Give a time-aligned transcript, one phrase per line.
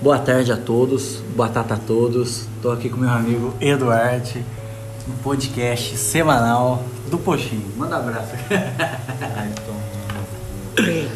[0.00, 2.46] Boa tarde a todos, boa tarde a todos.
[2.56, 4.44] Estou aqui com meu amigo Eduardo
[5.08, 7.72] no podcast semanal do Poxinho.
[7.76, 8.32] Manda um abraço.
[10.78, 11.08] Ai.